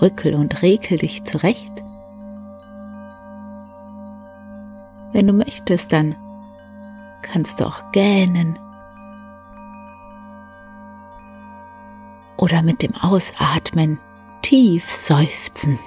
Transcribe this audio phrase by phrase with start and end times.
[0.00, 1.72] Rückel und rekel dich zurecht.
[5.12, 6.14] Wenn du möchtest, dann
[7.22, 8.58] kannst du auch gähnen
[12.36, 13.98] oder mit dem Ausatmen
[14.42, 15.78] tief seufzen.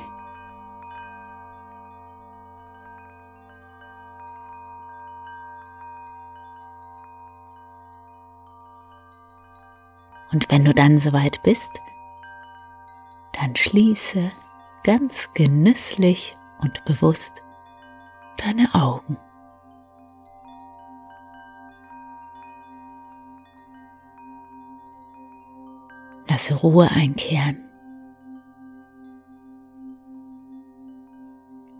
[10.31, 11.81] Und wenn du dann soweit bist,
[13.41, 14.31] dann schließe
[14.83, 17.41] ganz genüsslich und bewusst
[18.37, 19.17] deine Augen.
[26.27, 27.67] Lasse Ruhe einkehren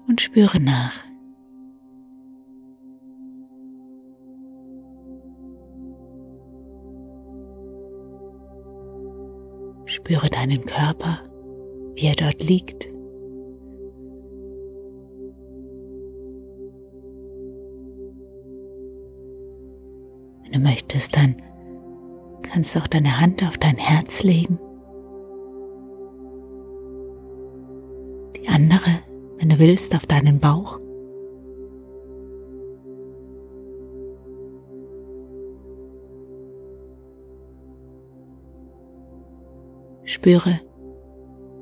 [0.08, 1.04] und spüre nach.
[9.86, 11.31] Spüre deinen Körper,
[11.96, 12.88] wie er dort liegt.
[20.44, 21.36] Wenn du möchtest, dann
[22.42, 24.60] kannst du auch deine Hand auf dein Herz legen.
[28.36, 29.00] Die andere,
[29.38, 30.80] wenn du willst, auf deinen Bauch.
[40.04, 40.60] Spüre,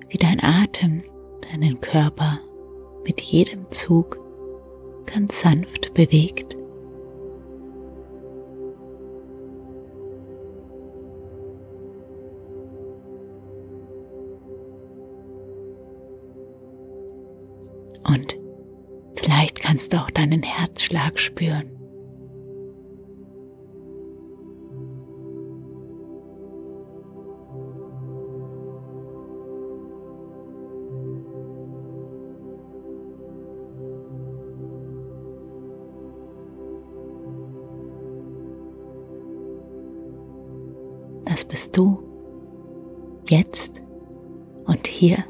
[0.10, 1.04] wie dein Atem
[1.52, 2.40] deinen Körper
[3.04, 4.20] mit jedem Zug
[5.06, 6.56] ganz sanft bewegt.
[18.08, 18.38] Und
[19.16, 21.79] vielleicht kannst du auch deinen Herzschlag spüren.
[43.30, 43.82] Jetzt
[44.66, 45.24] und hier,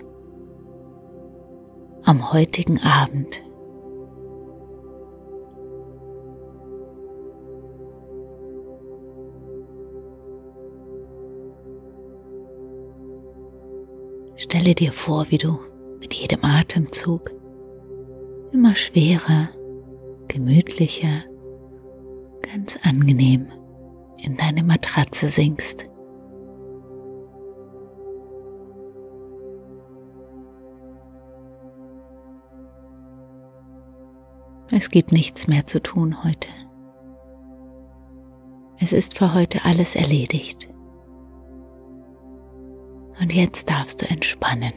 [2.04, 3.42] am heutigen Abend.
[14.36, 15.60] Stelle dir vor, wie du
[16.00, 17.32] mit jedem Atemzug
[18.52, 19.50] immer schwerer,
[20.28, 21.24] gemütlicher,
[22.42, 23.48] ganz angenehm
[24.18, 25.90] in deine Matratze sinkst.
[34.80, 36.48] Es gibt nichts mehr zu tun heute.
[38.80, 40.70] Es ist für heute alles erledigt.
[43.20, 44.72] Und jetzt darfst du entspannen.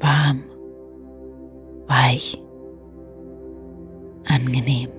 [0.00, 0.42] Warm,
[1.86, 2.42] weich,
[4.28, 4.90] angenehm.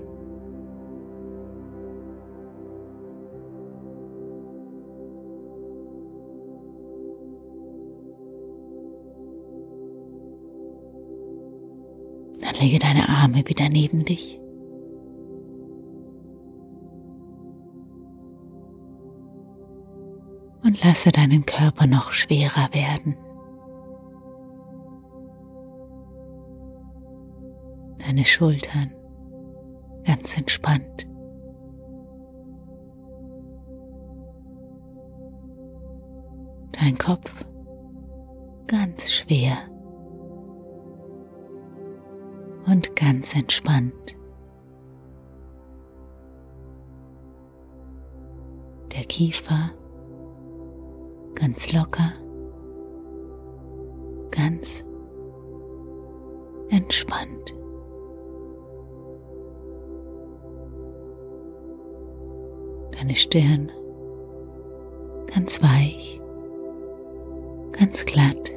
[12.47, 14.40] Dann lege deine Arme wieder neben dich.
[20.64, 23.17] Und lasse deinen Körper noch schwerer werden.
[27.97, 28.94] Deine Schultern
[30.05, 31.05] ganz entspannt.
[36.72, 37.44] Dein Kopf
[38.67, 39.58] ganz schwer
[42.67, 44.17] und ganz entspannt.
[48.97, 49.72] der Kiefer
[51.35, 52.14] ganz locker,
[54.31, 54.84] ganz
[56.69, 57.53] entspannt.
[62.91, 63.72] Deine Stirn
[65.28, 66.20] ganz weich,
[67.73, 68.57] ganz glatt.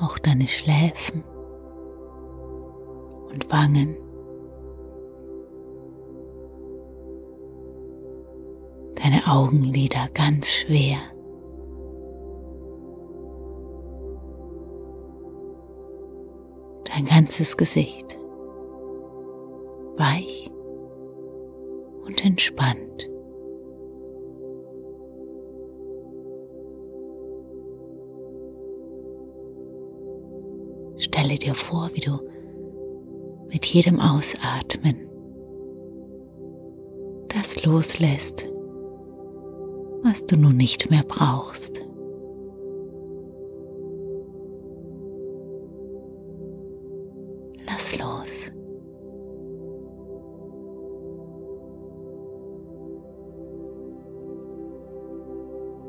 [0.00, 1.22] Auch deine Schläfen
[3.30, 3.96] und Wangen.
[8.96, 10.98] Deine Augenlider ganz schwer.
[16.84, 18.18] Dein ganzes Gesicht
[19.96, 20.50] weich
[22.04, 22.79] und entspannt.
[31.50, 32.18] Dir vor, wie du
[33.48, 35.08] mit jedem Ausatmen
[37.28, 38.48] das loslässt,
[40.02, 41.80] was du nun nicht mehr brauchst.
[47.66, 48.52] Lass los.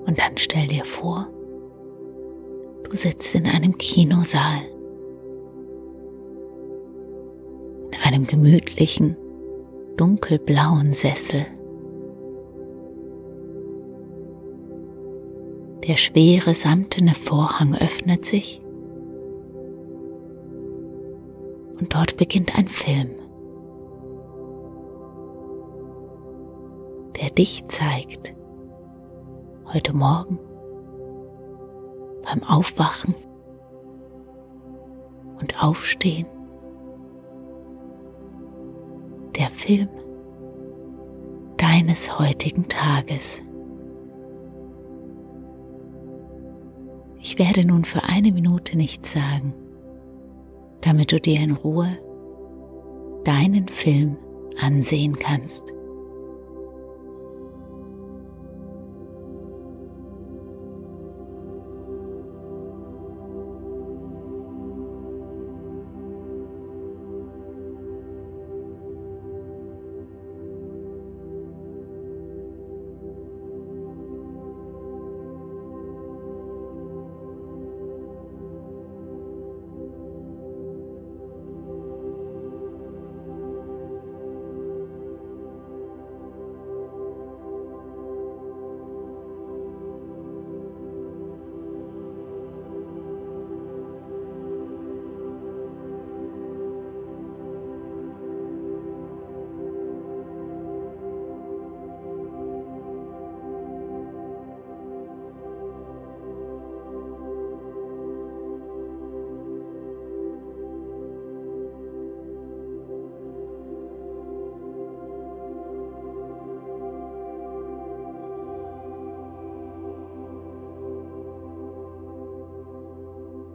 [0.05, 1.27] Und dann stell dir vor,
[2.83, 4.70] du sitzt in einem Kinosaal,
[7.91, 9.17] in einem gemütlichen,
[9.97, 11.45] dunkelblauen Sessel.
[15.87, 18.61] Der schwere samtene Vorhang öffnet sich
[21.79, 23.09] und dort beginnt ein Film,
[27.19, 28.35] der dich zeigt,
[29.73, 30.39] heute Morgen
[32.23, 33.15] beim Aufwachen
[35.39, 36.27] und Aufstehen.
[39.71, 39.87] Film
[41.55, 43.41] deines heutigen Tages.
[47.21, 49.53] Ich werde nun für eine Minute nichts sagen,
[50.81, 51.87] damit du dir in Ruhe
[53.23, 54.17] deinen Film
[54.61, 55.63] ansehen kannst.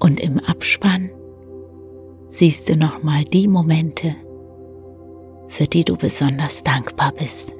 [0.06, 1.10] Und im Abspann
[2.28, 4.14] siehst du nochmal die Momente,
[5.48, 7.52] für die du besonders dankbar bist.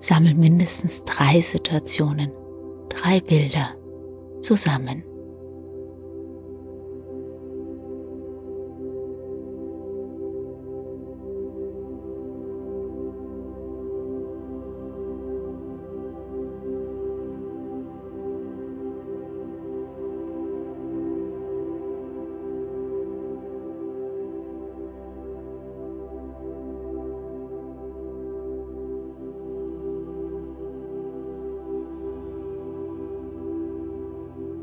[0.00, 2.30] Sammel mindestens drei Situationen,
[2.90, 3.70] drei Bilder
[4.42, 5.02] zusammen.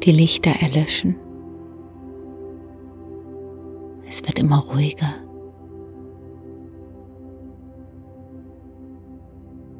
[0.08, 1.18] Die Lichter erlöschen.
[4.08, 5.14] Es wird immer ruhiger.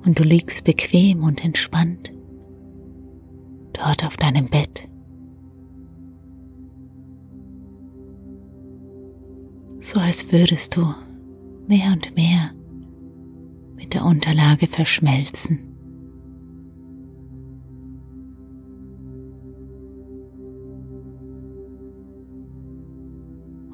[0.06, 2.12] Und du liegst bequem und entspannt
[3.72, 4.90] dort auf deinem Bett.
[9.80, 10.94] So als würdest du
[11.68, 12.52] mehr und mehr
[13.78, 15.67] mit der Unterlage verschmelzen.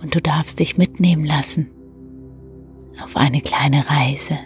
[0.04, 1.72] Und du darfst dich mitnehmen lassen
[3.02, 4.38] auf eine kleine Reise.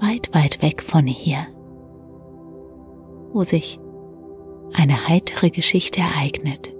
[0.00, 1.46] Weit, weit weg von hier,
[3.32, 3.78] wo sich
[4.72, 6.72] eine heitere Geschichte ereignet.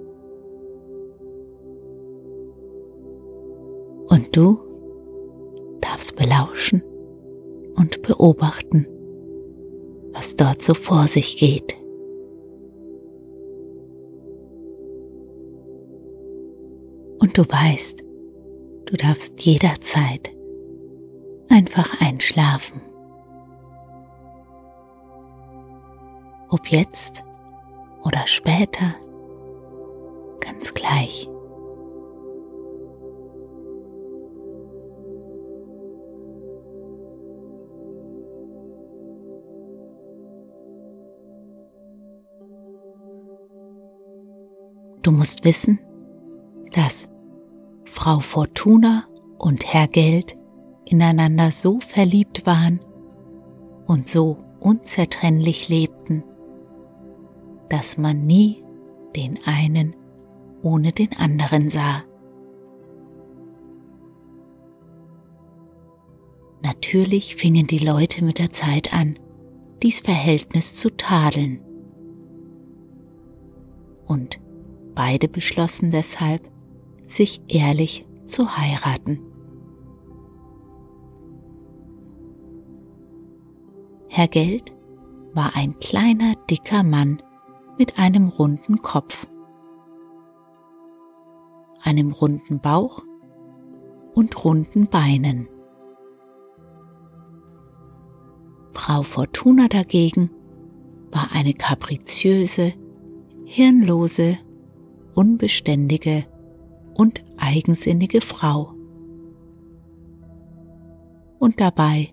[4.09, 4.59] Und du
[5.81, 6.83] darfst belauschen
[7.75, 8.87] und beobachten,
[10.13, 11.80] was dort so vor sich geht.
[17.31, 18.03] Und du weißt,
[18.87, 20.35] du darfst jederzeit
[21.49, 22.81] einfach einschlafen.
[26.49, 27.23] Ob jetzt
[28.03, 28.97] oder später,
[30.41, 31.29] ganz gleich.
[45.03, 45.79] Du musst wissen,
[46.73, 47.10] dass
[48.03, 49.05] Frau Fortuna
[49.37, 50.35] und Herr Geld
[50.87, 52.81] ineinander so verliebt waren
[53.87, 56.25] und so unzertrennlich lebten,
[57.69, 58.65] dass man nie
[59.15, 59.95] den einen
[60.63, 62.03] ohne den anderen sah.
[66.63, 69.19] Natürlich fingen die Leute mit der Zeit an,
[69.83, 71.61] dies Verhältnis zu tadeln.
[74.07, 74.41] Und
[74.95, 76.51] beide beschlossen deshalb,
[77.11, 79.21] sich ehrlich zu heiraten.
[84.09, 84.77] Herr Geld
[85.33, 87.23] war ein kleiner, dicker Mann
[87.79, 89.27] mit einem runden Kopf,
[91.83, 93.03] einem runden Bauch
[94.15, 95.49] und runden Beinen.
[98.73, 100.31] Frau Fortuna dagegen
[101.13, 102.73] war eine kapriziöse,
[103.45, 104.39] hirnlose,
[105.15, 106.25] unbeständige
[107.01, 108.75] und eigensinnige Frau.
[111.39, 112.13] Und dabei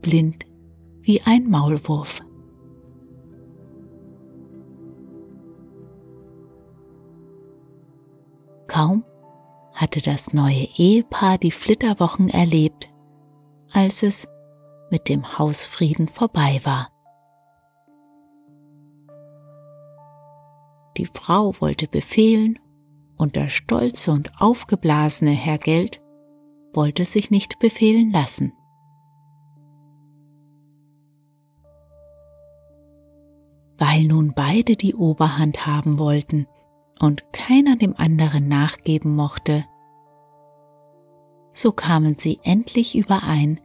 [0.00, 0.46] blind
[1.02, 2.22] wie ein Maulwurf.
[8.66, 9.04] Kaum
[9.74, 12.88] hatte das neue Ehepaar die Flitterwochen erlebt,
[13.74, 14.26] als es
[14.90, 16.88] mit dem Hausfrieden vorbei war.
[20.96, 22.58] Die Frau wollte befehlen
[23.16, 26.00] und der stolze und aufgeblasene Herr Geld
[26.72, 28.52] wollte sich nicht befehlen lassen.
[33.78, 36.46] Weil nun beide die Oberhand haben wollten
[37.00, 39.64] und keiner dem anderen nachgeben mochte,
[41.52, 43.60] so kamen sie endlich überein,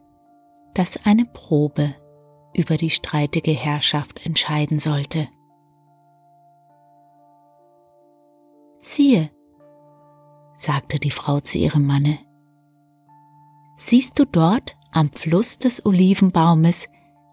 [0.74, 1.94] dass eine Probe
[2.54, 5.28] über die streitige Herrschaft entscheiden sollte.
[8.82, 9.30] Siehe,
[10.60, 12.18] sagte die Frau zu ihrem Manne,
[13.76, 16.86] siehst du dort am Fluss des Olivenbaumes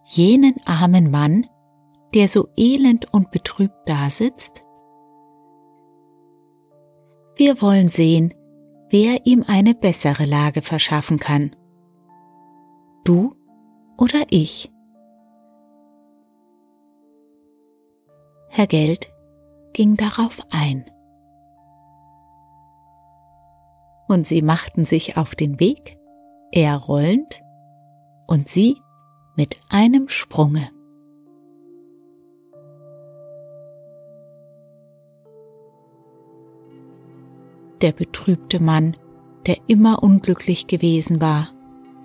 [0.05, 1.46] jenen armen Mann,
[2.13, 4.63] der so elend und betrübt dasitzt?
[7.36, 8.34] Wir wollen sehen,
[8.89, 11.53] wer ihm eine bessere Lage verschaffen kann.
[13.03, 13.36] Du
[13.98, 14.72] oder ich?
[18.48, 19.12] Herr Geld
[19.74, 20.89] ging darauf ein.
[24.07, 25.97] Und sie machten sich auf den Weg,
[26.51, 27.41] er rollend
[28.25, 28.77] und sie
[29.35, 30.69] mit einem Sprunge.
[37.81, 38.97] Der betrübte Mann,
[39.45, 41.49] der immer unglücklich gewesen war,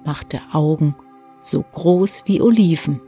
[0.05, 0.95] machte Augen
[1.43, 3.01] so groß wie Oliven,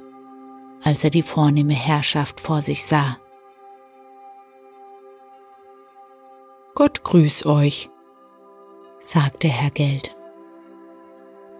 [0.82, 3.18] als er die vornehme Herrschaft vor sich sah.
[6.74, 7.90] Gott grüß euch,
[9.04, 10.16] sagte Herr Geld.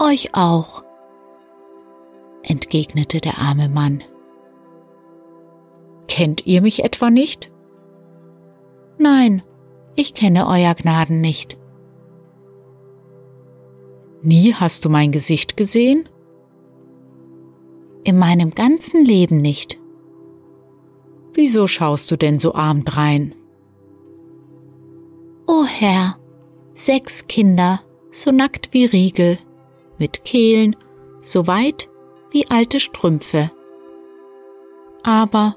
[0.01, 0.83] Euch auch,
[2.43, 4.03] entgegnete der arme Mann.
[6.09, 7.53] Kennt ihr mich etwa nicht?
[8.99, 9.43] Nein,
[9.95, 11.59] ich kenne Euer Gnaden nicht.
[14.23, 16.09] Nie hast du mein Gesicht gesehen?
[18.05, 19.79] In meinem ganzen Leben nicht.
[21.35, 23.35] Wieso schaust du denn so arm drein?
[25.47, 26.17] O Herr,
[26.75, 29.39] sechs Kinder, so nackt wie Riegel,
[29.99, 30.77] mit Kehlen,
[31.21, 31.89] so weit
[32.31, 33.51] wie alte Strümpfe.
[35.03, 35.57] Aber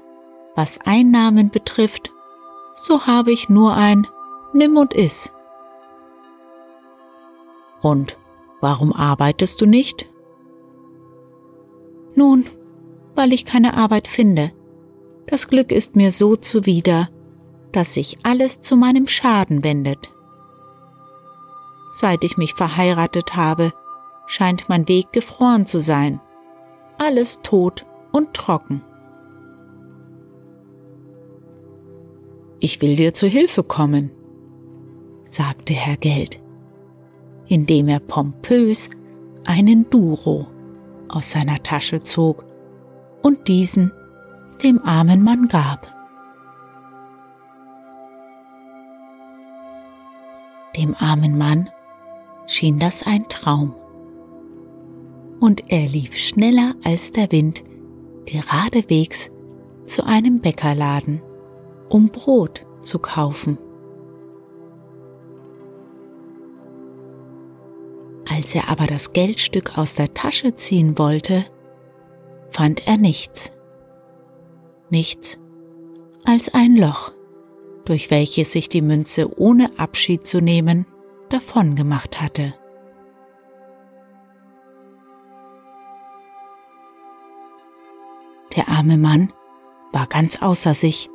[0.54, 2.12] was Einnahmen betrifft,
[2.74, 4.06] so habe ich nur ein
[4.52, 5.32] Nimm und iss.
[7.82, 8.16] Und
[8.60, 10.08] warum arbeitest du nicht?
[12.14, 12.46] Nun,
[13.14, 14.52] weil ich keine Arbeit finde.
[15.26, 17.10] Das Glück ist mir so zuwider,
[17.72, 20.10] dass sich alles zu meinem Schaden wendet.
[21.90, 23.72] Seit ich mich verheiratet habe,
[24.26, 26.20] scheint mein Weg gefroren zu sein.
[26.98, 28.82] Alles tot und trocken.
[32.60, 34.10] Ich will dir zu Hilfe kommen,
[35.26, 36.40] sagte Herr Geld.
[37.48, 38.90] indem er pompös
[39.44, 40.46] einen Duro
[41.08, 42.44] aus seiner Tasche zog
[43.22, 43.92] und diesen
[44.62, 45.94] dem armen Mann gab.
[50.76, 51.70] Dem armen Mann
[52.48, 53.74] schien das ein Traum.
[55.38, 57.62] Und er lief schneller als der Wind
[58.26, 59.30] geradewegs
[59.86, 61.22] zu einem Bäckerladen,
[61.88, 63.58] um Brot zu kaufen.
[68.28, 71.44] Als er aber das Geldstück aus der Tasche ziehen wollte,
[72.50, 73.52] fand er nichts.
[74.90, 75.38] Nichts
[76.24, 77.12] als ein Loch,
[77.84, 80.86] durch welches sich die Münze ohne Abschied zu nehmen
[81.28, 82.54] davon gemacht hatte.
[88.56, 89.32] Der arme Mann
[89.92, 91.10] war ganz außer sich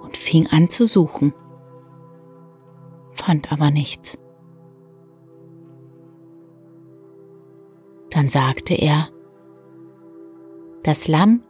[0.00, 1.34] und fing an zu suchen,
[3.12, 4.18] fand aber nichts.
[8.10, 9.08] Dann sagte er,
[10.82, 11.42] das Lamm,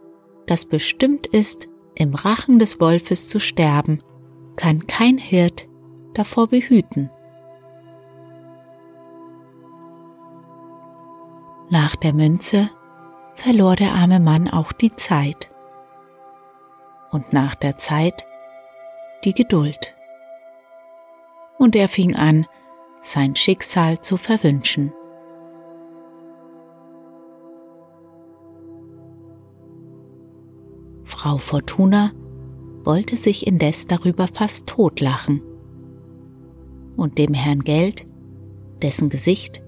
[0.47, 4.01] das bestimmt ist, im Rachen des Wolfes zu sterben,
[4.55, 5.67] kann kein Hirt
[6.13, 7.09] davor behüten.
[11.71, 12.69] Nach der Münze
[13.35, 15.49] verlor der arme Mann auch die Zeit
[17.11, 18.25] und nach der Zeit
[19.23, 19.93] die Geduld.
[21.59, 22.47] Und er fing an,
[23.03, 24.91] sein Schicksal zu verwünschen.
[31.03, 32.13] Frau Fortuna
[32.83, 35.41] wollte sich indes darüber fast totlachen.
[36.95, 38.05] Und dem Herrn Geld,
[38.81, 39.61] dessen Gesicht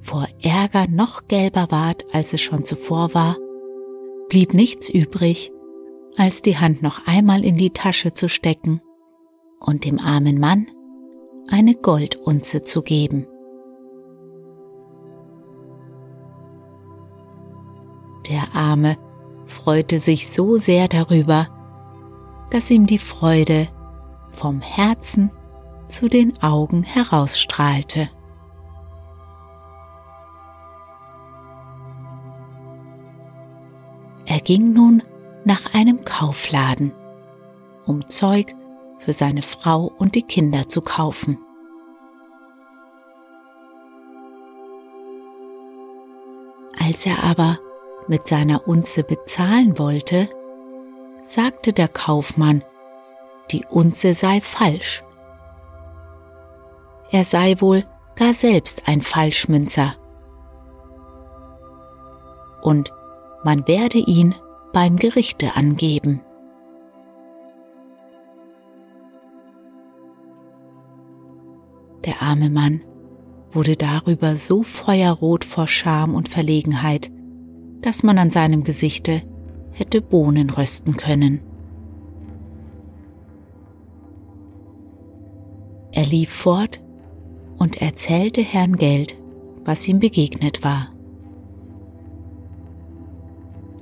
[0.00, 3.36] vor Ärger noch gelber ward, als es schon zuvor war,
[4.28, 5.52] blieb nichts übrig,
[6.16, 8.80] als die Hand noch einmal in die Tasche zu stecken
[9.60, 10.66] und dem armen Mann
[11.50, 13.26] eine Goldunze zu geben.
[18.28, 18.96] Der Arme
[19.46, 21.48] freute sich so sehr darüber,
[22.50, 23.68] dass ihm die Freude
[24.30, 25.30] vom Herzen
[25.88, 28.10] zu den Augen herausstrahlte.
[34.38, 35.02] Er ging nun
[35.44, 36.92] nach einem Kaufladen,
[37.86, 38.54] um Zeug
[39.00, 41.38] für seine Frau und die Kinder zu kaufen.
[46.78, 47.58] Als er aber
[48.06, 50.28] mit seiner Unze bezahlen wollte,
[51.24, 52.62] sagte der Kaufmann,
[53.50, 55.02] die Unze sei falsch.
[57.10, 57.82] Er sei wohl
[58.14, 59.96] gar selbst ein Falschmünzer.
[62.62, 62.92] Und
[63.44, 64.34] man werde ihn
[64.72, 66.20] beim Gerichte angeben.
[72.04, 72.82] Der arme Mann
[73.50, 77.10] wurde darüber so feuerrot vor Scham und Verlegenheit,
[77.80, 79.22] dass man an seinem Gesichte
[79.72, 81.40] hätte Bohnen rösten können.
[85.92, 86.80] Er lief fort
[87.58, 89.16] und erzählte Herrn Geld,
[89.64, 90.92] was ihm begegnet war.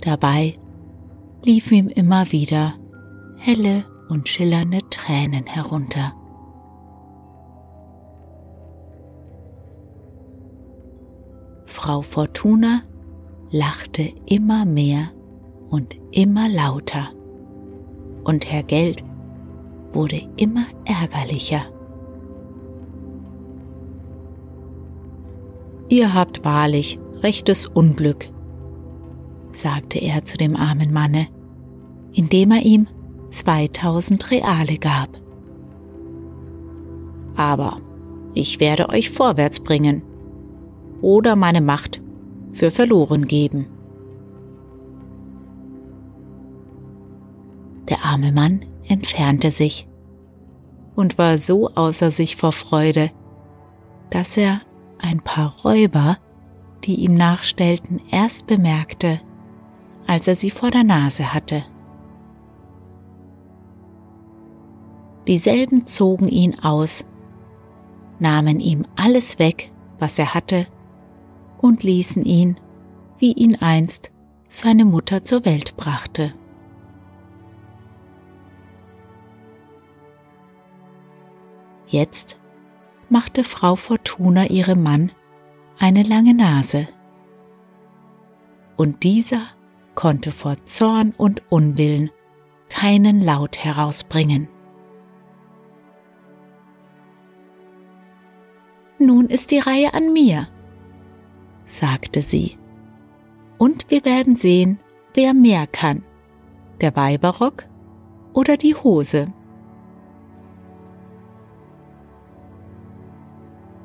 [0.07, 0.55] Dabei
[1.42, 2.75] liefen ihm immer wieder
[3.38, 6.12] helle und schillernde Tränen herunter.
[11.64, 12.83] Frau Fortuna
[13.51, 15.11] lachte immer mehr
[15.71, 17.09] und immer lauter,
[18.23, 19.03] und Herr Geld
[19.90, 21.64] wurde immer ärgerlicher.
[25.88, 28.31] Ihr habt wahrlich rechtes Unglück,
[29.57, 31.29] sagte er zu dem armen Manne,
[32.12, 32.87] indem er ihm
[33.31, 35.09] 2000 Reale gab.
[37.37, 37.81] Aber
[38.35, 40.03] ich werde euch vorwärts bringen
[41.03, 42.01] oder meine Macht
[42.51, 43.66] für verloren geben.
[47.88, 49.88] Der arme Mann entfernte sich
[50.97, 53.11] und war so außer sich vor Freude,
[54.11, 54.62] dass er
[54.99, 56.19] ein paar Räuber,
[56.85, 59.21] die ihm nachstellten, erst bemerkte,
[60.07, 61.64] als er sie vor der Nase hatte.
[65.27, 67.05] Dieselben zogen ihn aus,
[68.19, 70.66] nahmen ihm alles weg, was er hatte,
[71.59, 72.61] und ließen ihn,
[73.19, 74.12] wie ihn einst
[74.49, 76.33] seine Mutter zur Welt brachte.
[81.88, 82.40] Jetzt
[83.09, 85.12] machte Frau Fortuna ihrem Mann
[85.79, 86.88] eine lange Nase.
[88.77, 89.47] Und dieser
[89.97, 92.11] konnte vor Zorn und Unwillen
[92.69, 94.49] keinen Laut herausbringen.
[98.99, 100.49] nun ist die Reihe an mir,
[101.65, 102.59] sagte sie.
[103.59, 104.79] Und wir werden sehen,
[105.15, 106.03] wer mehr kann,
[106.81, 107.65] der Weiberrock
[108.35, 109.33] oder die Hose.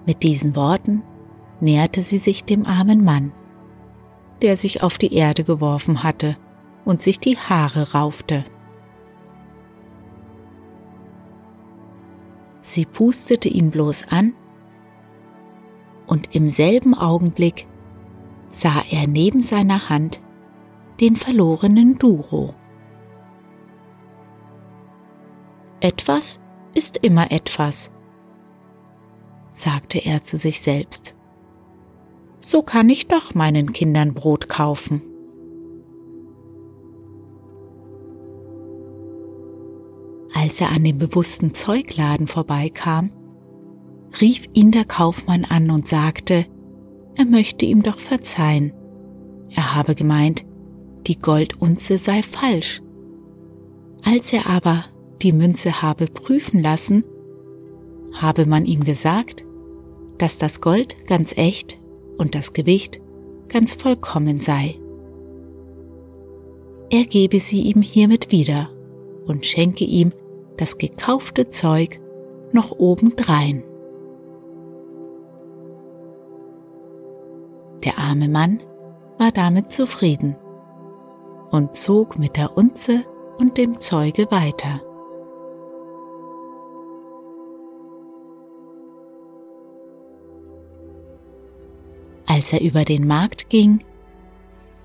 [0.05, 1.03] Mit diesen Worten
[1.61, 3.31] näherte sie sich dem armen Mann,
[4.41, 6.37] der sich auf die Erde geworfen hatte
[6.85, 8.43] und sich die Haare raufte.
[12.61, 14.33] Sie pustete ihn bloß an,
[16.07, 17.67] und im selben Augenblick
[18.49, 20.21] sah er neben seiner Hand
[20.99, 22.53] den verlorenen Duro.
[25.79, 26.39] Etwas
[26.75, 27.91] ist immer etwas,
[29.51, 31.15] sagte er zu sich selbst.
[32.41, 35.01] So kann ich doch meinen Kindern Brot kaufen.
[40.33, 43.11] Als er an dem bewussten Zeugladen vorbeikam,
[44.19, 46.45] rief ihn der Kaufmann an und sagte,
[47.15, 48.73] er möchte ihm doch verzeihen.
[49.49, 50.43] Er habe gemeint,
[51.05, 52.81] die Goldunze sei falsch.
[54.03, 54.85] Als er aber
[55.21, 57.03] die Münze habe prüfen lassen,
[58.13, 59.45] habe man ihm gesagt,
[60.17, 61.80] dass das Gold ganz echt
[62.21, 63.01] und das Gewicht
[63.49, 64.79] ganz vollkommen sei.
[66.91, 68.69] Er gebe sie ihm hiermit wieder
[69.25, 70.11] und schenke ihm
[70.55, 71.99] das gekaufte Zeug
[72.51, 73.63] noch obendrein.
[77.83, 78.61] Der arme Mann
[79.17, 80.35] war damit zufrieden
[81.49, 83.03] und zog mit der Unze
[83.39, 84.81] und dem Zeuge weiter.
[92.41, 93.83] Als er über den Markt ging,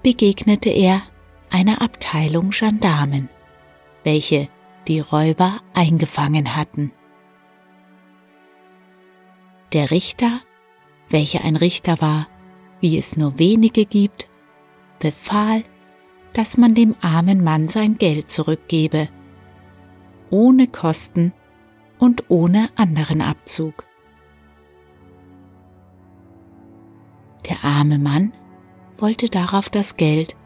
[0.02, 1.00] begegnete er
[1.48, 3.30] einer Abteilung Gendarmen,
[4.04, 4.48] welche
[4.86, 6.92] die Räuber eingefangen hatten.
[9.72, 10.40] Der Richter,
[11.08, 12.28] welcher ein Richter war,
[12.82, 14.28] wie es nur wenige gibt,
[14.98, 15.64] befahl,
[16.34, 19.08] dass man dem armen Mann sein Geld zurückgebe,
[20.28, 21.32] ohne Kosten
[21.98, 23.85] und ohne anderen Abzug.
[27.48, 28.32] Der arme Mann
[28.98, 30.36] wollte darauf das Geld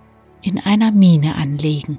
[0.43, 1.99] in einer Mine anlegen.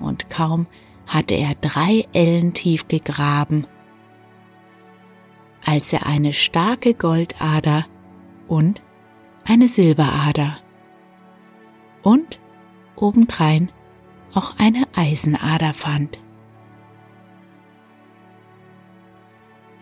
[0.00, 0.66] Und kaum
[1.06, 3.66] hatte er drei Ellen tief gegraben,
[5.64, 7.86] als er eine starke Goldader
[8.48, 8.82] und
[9.46, 10.58] eine Silberader
[12.02, 12.40] und
[12.96, 13.70] obendrein
[14.34, 16.18] auch eine Eisenader fand.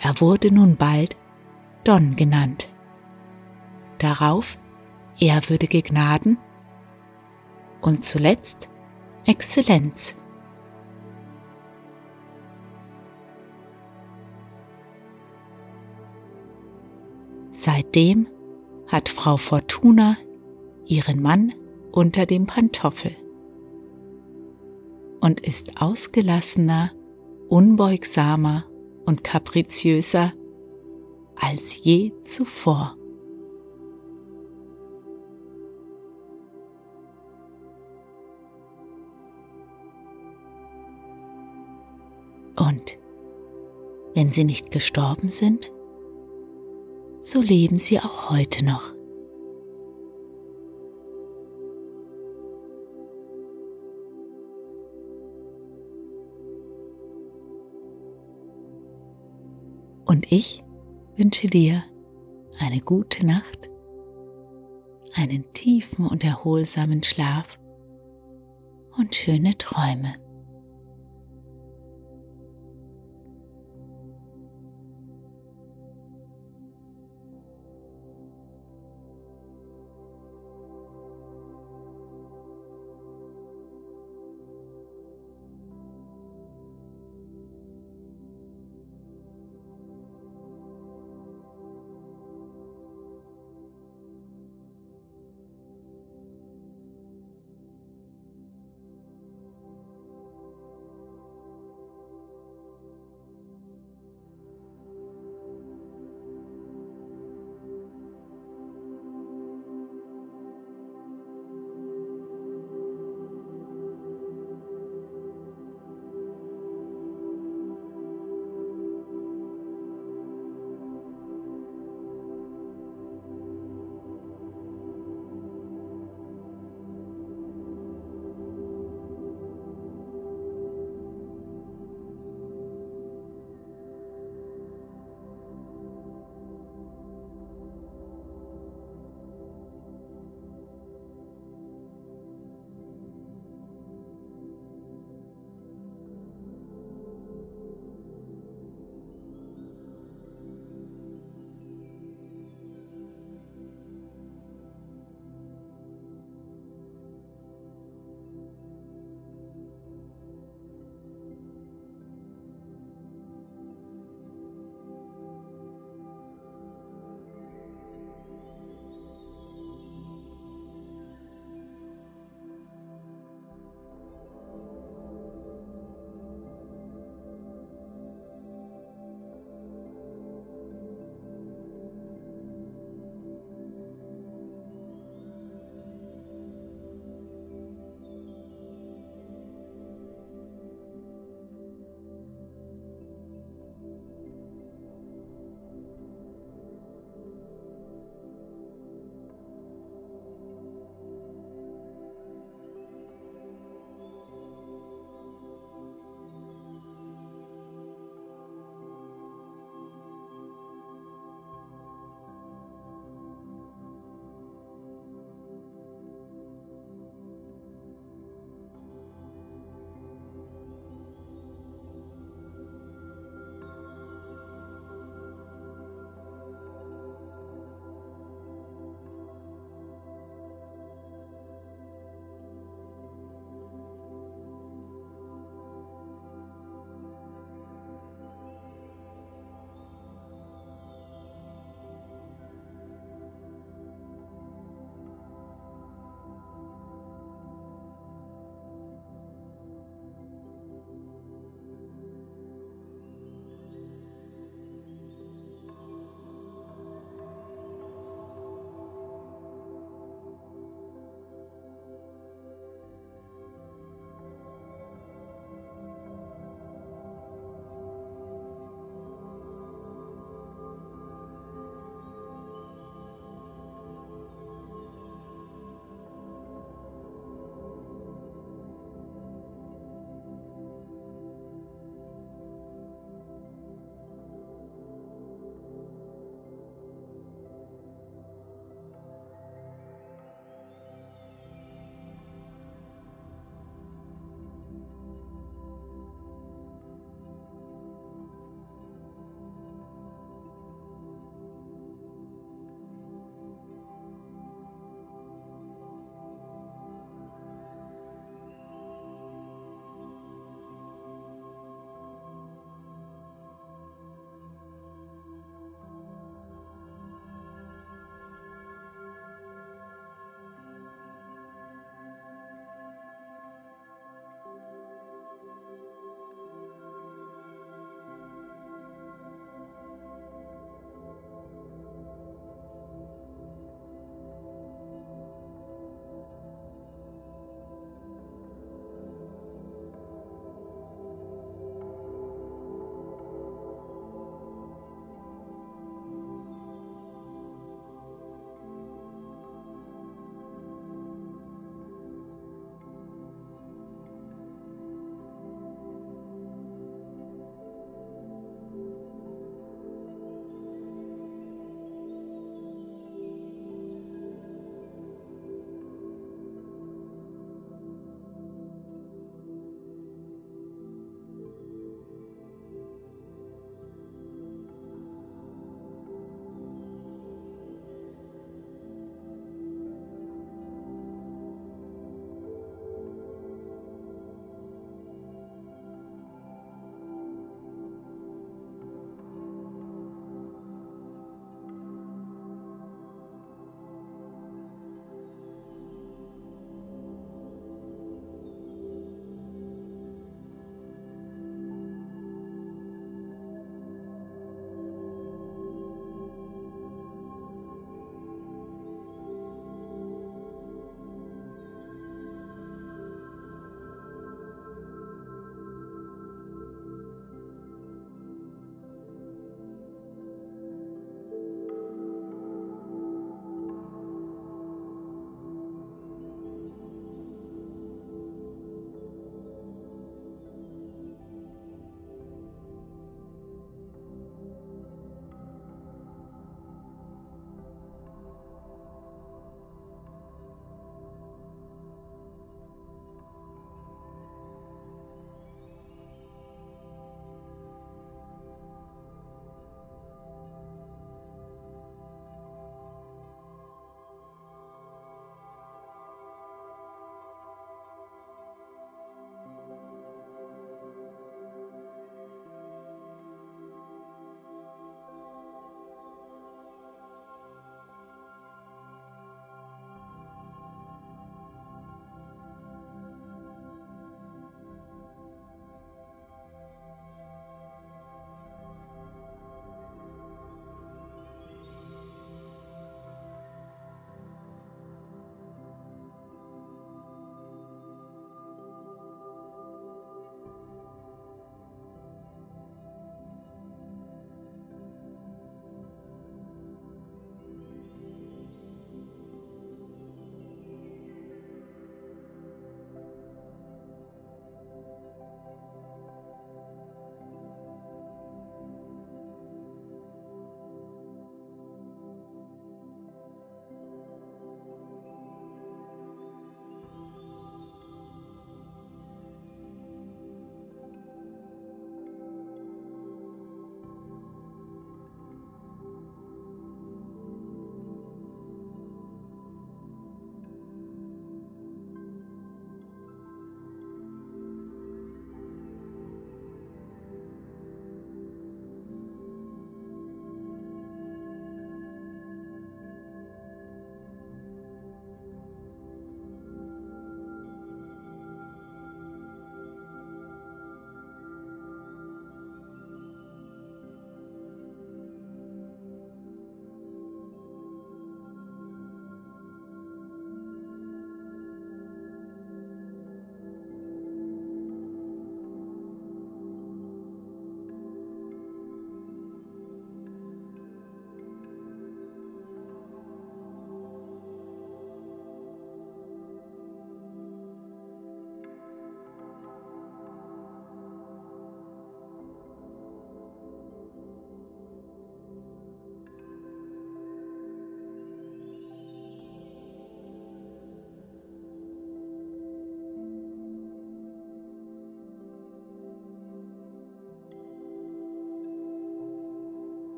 [0.00, 1.16] Er wurde nun bald
[1.88, 2.68] Don genannt.
[3.96, 4.58] Darauf
[5.18, 6.36] ehrwürdige Gnaden
[7.80, 8.68] und zuletzt
[9.24, 10.14] Exzellenz.
[17.52, 18.26] Seitdem
[18.86, 20.18] hat Frau Fortuna
[20.84, 21.54] ihren Mann
[21.90, 23.16] unter dem Pantoffel
[25.20, 26.90] und ist ausgelassener,
[27.48, 28.66] unbeugsamer
[29.06, 30.34] und kapriziöser
[31.40, 32.96] als je zuvor.
[42.56, 42.98] Und
[44.14, 45.72] wenn sie nicht gestorben sind,
[47.20, 48.94] so leben sie auch heute noch.
[60.04, 60.64] Und ich
[61.18, 61.82] wünsche dir
[62.60, 63.68] eine gute Nacht,
[65.14, 67.58] einen tiefen und erholsamen Schlaf
[68.96, 70.14] und schöne Träume.